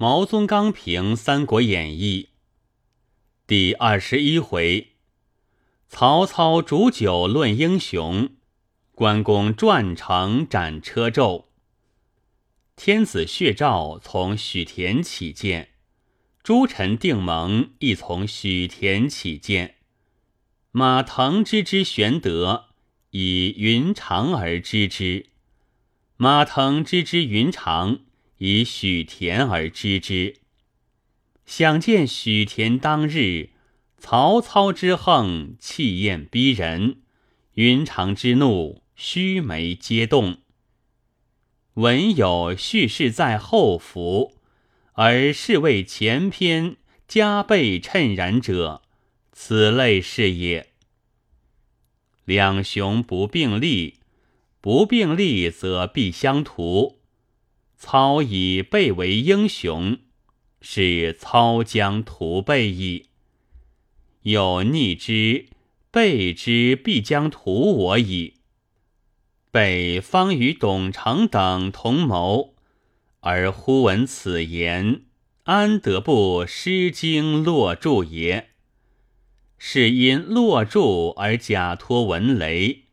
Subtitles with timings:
[0.00, 2.28] 毛宗刚评《三国演义》
[3.48, 4.92] 第二十一回：
[5.88, 8.30] 曹操煮酒论英雄，
[8.94, 11.46] 关公转城斩车胄。
[12.76, 15.70] 天子血诏从许田起见，
[16.44, 19.78] 诸臣定盟亦从许田起见。
[20.70, 22.66] 马腾之之玄德，
[23.10, 25.30] 以云长而知之；
[26.16, 28.02] 马腾之之云长。
[28.38, 30.36] 以许田而知之。
[31.46, 33.50] 想见许田当日，
[33.98, 36.96] 曹操之横，气焰逼人；
[37.54, 40.38] 云长之怒，须眉皆动。
[41.74, 44.36] 文有叙事在后伏，
[44.92, 48.82] 而是为前篇加倍衬然者，
[49.32, 50.72] 此类是也。
[52.24, 54.00] 两雄不并立，
[54.60, 56.97] 不并立则必相图。
[57.78, 59.98] 操以备为英雄，
[60.60, 63.06] 是操将屠备矣。
[64.22, 65.46] 有逆之，
[65.92, 68.34] 备之必将屠我矣。
[69.52, 72.56] 备方与董承等同谋，
[73.20, 75.02] 而忽闻此言，
[75.44, 78.50] 安得不失惊落柱也？
[79.56, 82.86] 是因落柱而假托文雷，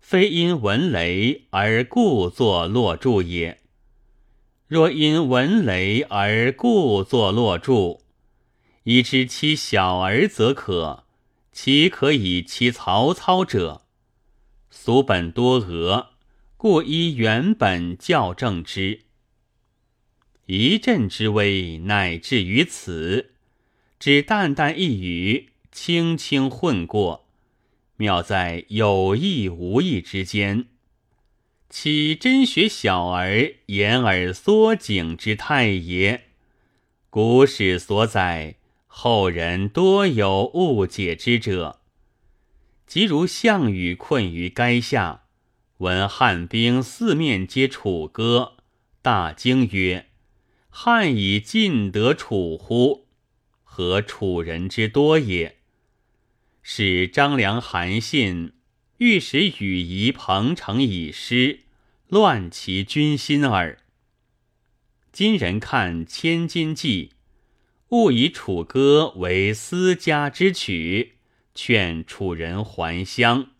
[0.00, 3.61] 非因文雷而故作落柱也。
[4.72, 8.00] 若因闻雷而故作落柱，
[8.84, 11.04] 以知其小儿则可，
[11.52, 13.82] 其可以其曹操者？
[14.70, 16.06] 俗本多讹，
[16.56, 19.00] 故依原本校正之。
[20.46, 23.32] 一阵之危，乃至于此，
[23.98, 27.26] 只淡淡一语，轻轻混过，
[27.98, 30.68] 妙在有意无意之间。
[31.72, 36.24] 岂真学小儿掩耳缩颈之态也？
[37.08, 38.56] 古史所载，
[38.86, 41.80] 后人多有误解之者。
[42.86, 45.22] 即如项羽困于垓下，
[45.78, 48.58] 闻汉兵四面皆楚歌，
[49.00, 50.08] 大惊曰
[50.68, 53.06] ：“汉以尽得楚乎？
[53.64, 55.56] 何楚人之多也？”
[56.62, 58.52] 使张良、韩信。
[58.98, 61.61] 欲使羽仪彭城以失，
[62.12, 63.78] 乱其军心耳。
[65.12, 67.12] 今人看《千金记》，
[67.88, 71.16] 误以楚歌为私家之曲，
[71.54, 73.52] 劝楚人还乡。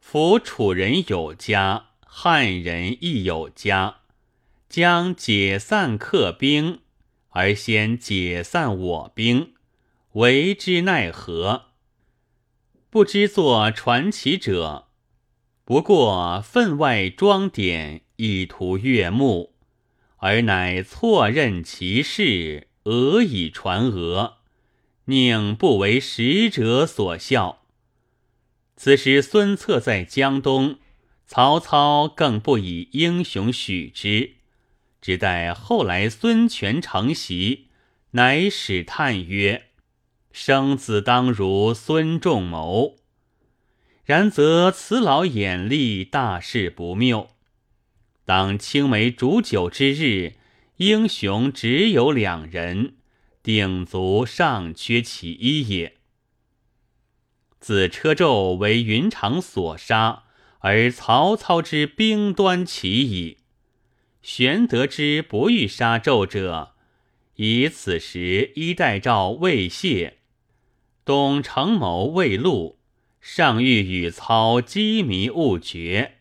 [0.00, 4.00] 夫楚人有家，汉人亦有家，
[4.68, 6.80] 将解散客兵，
[7.28, 9.54] 而先解散我兵，
[10.14, 11.66] 为之奈何？
[12.90, 14.88] 不知作传奇者，
[15.70, 19.52] 不过分外装点，以图悦目，
[20.16, 24.38] 而乃错认其事，讹以传讹，
[25.04, 27.62] 宁不为使者所笑？
[28.74, 30.78] 此时孙策在江东，
[31.24, 34.32] 曹操更不以英雄许之，
[35.00, 37.68] 只待后来孙权承袭，
[38.10, 39.66] 乃使叹曰。
[40.32, 42.96] 生子当如孙仲谋，
[44.10, 47.28] 然则此老眼力大事不谬。
[48.24, 50.32] 当青梅煮酒之日，
[50.78, 52.96] 英雄只有两人，
[53.40, 55.98] 鼎足尚缺其一也。
[57.60, 60.24] 自车胄为云长所杀，
[60.58, 63.36] 而曹操之兵端起矣。
[64.22, 66.74] 玄德之不欲杀纣者，
[67.36, 70.18] 以此时衣带诏未泄。
[71.04, 72.79] 董承谋未露，
[73.20, 76.18] 尚欲与操机迷误决，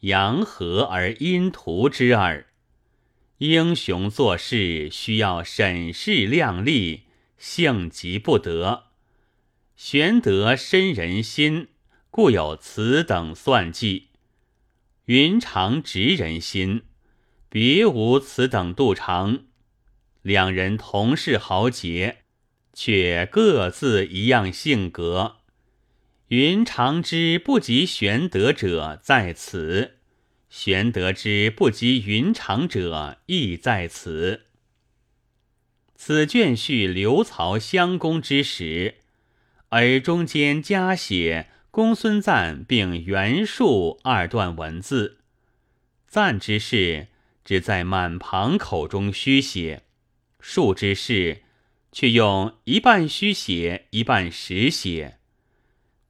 [0.00, 2.46] 阳和而阴图之耳。
[3.38, 7.02] 英雄做事需要审视量力，
[7.36, 8.84] 性急不得。
[9.76, 11.68] 玄德深人心，
[12.10, 14.08] 故有此等算计；
[15.04, 16.82] 云长直人心，
[17.48, 19.44] 别无此等度长。
[20.22, 22.18] 两人同是豪杰。
[22.80, 25.37] 却各自一样性格，
[26.28, 29.96] 云长之不及玄德者在此，
[30.50, 34.42] 玄德之不及云长者亦在此。
[35.94, 38.96] 此卷叙刘曹相攻之时，
[39.70, 45.18] 而中间加写公孙瓒并袁术二段文字。
[46.06, 47.08] 赞之事
[47.44, 49.82] 只在满旁口中虚写，
[50.40, 51.42] 术之事。
[51.90, 55.17] 却用一半虚写，一半实写，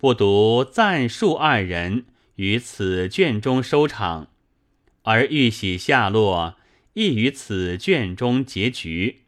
[0.00, 2.06] 不独赞述二人
[2.37, 4.29] 于此卷中收场，
[5.03, 6.56] 而玉玺下落，
[6.93, 9.23] 亦于此卷中结局。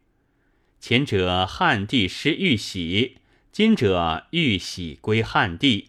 [0.79, 3.17] 前者汉帝失玉玺，
[3.51, 5.89] 今者玉玺归汉帝，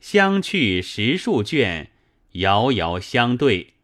[0.00, 1.92] 相去十数卷，
[2.32, 3.74] 遥遥相对。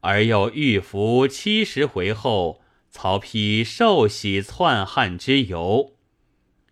[0.00, 2.60] 而又御服七十回后，
[2.90, 5.94] 曹丕受喜篡汉之由，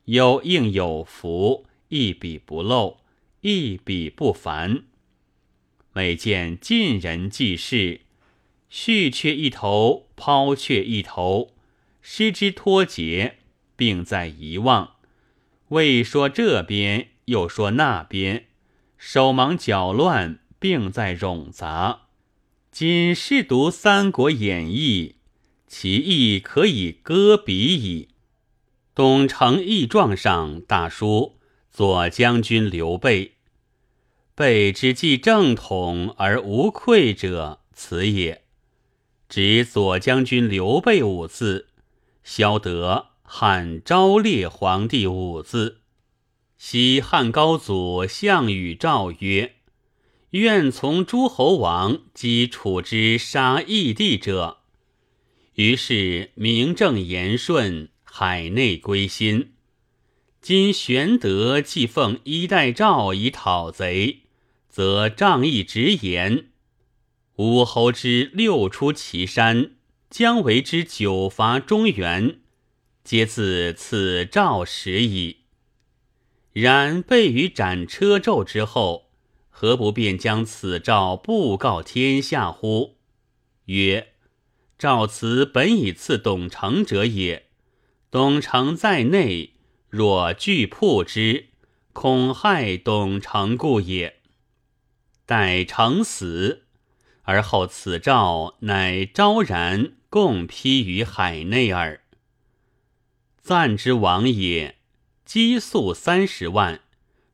[0.04, 2.98] 有应有福，一笔不漏，
[3.40, 4.84] 一笔不凡。
[5.92, 8.02] 每见晋人记事，
[8.68, 11.54] 续却一头，抛却一头。
[12.00, 13.38] 失之脱节，
[13.76, 14.94] 并在遗忘。
[15.68, 18.46] 未说这边，又说那边，
[18.96, 22.02] 手忙脚乱，并在冗杂。
[22.70, 25.16] 今试读《三国演义》，
[25.66, 28.08] 其意可以搁笔矣。
[28.94, 31.37] 董承义状上大书
[31.78, 33.34] 左将军刘备，
[34.34, 38.42] 备之既正统而无愧者，此也。
[39.28, 41.68] 指左将军刘备五字。
[42.24, 45.82] 萧德汉昭烈皇帝五字，
[46.56, 49.54] 西汉高祖项羽诏曰
[50.30, 54.62] ：“愿从诸侯王击楚之杀义帝者。”
[55.54, 59.52] 于是名正言顺，海内归心。
[60.48, 64.20] 今玄德既奉衣带诏以讨贼，
[64.70, 66.46] 则仗义直言，
[67.36, 69.72] 武侯之六出祁山。
[70.08, 72.40] 将为之九伐中原，
[73.04, 75.40] 皆自此诏始矣。
[76.54, 79.10] 然备于斩车胄之后，
[79.50, 82.96] 何不便将此诏布告天下乎？
[83.66, 84.14] 曰：
[84.78, 87.48] 诏辞本以赐董承者也。
[88.10, 89.52] 董承在内，
[89.88, 91.48] 若拒破之，
[91.92, 94.20] 恐害董承故也。
[95.26, 96.66] 待承死，
[97.22, 99.92] 而后此诏乃昭然。
[100.10, 102.02] 共批于海内耳。
[103.42, 104.78] 赞之王也，
[105.26, 106.78] 积粟三十万；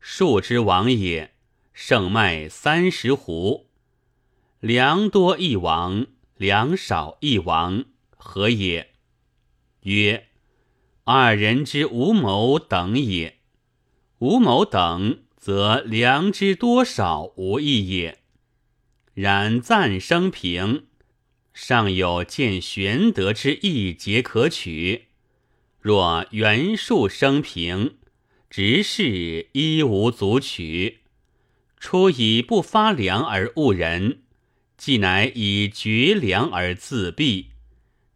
[0.01, 1.35] 数之王也，
[1.73, 3.67] 盛麦三十斛。
[4.59, 7.85] 粮多一王，粮少一王，
[8.17, 8.91] 何也？
[9.83, 10.27] 曰：
[11.05, 13.39] 二人之无谋等也。
[14.19, 18.21] 无谋等，则粮之多少无益也。
[19.13, 20.87] 然赞生平。
[21.53, 25.05] 尚有见玄德之意节可取，
[25.79, 27.99] 若袁术生平，
[28.51, 31.03] 直是一无足取。
[31.79, 34.23] 初以不发粮而误人，
[34.77, 37.47] 既乃以绝粮而自毙，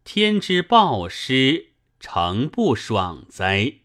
[0.03, 1.68] 天之暴失，
[1.99, 3.78] 诚不爽哉！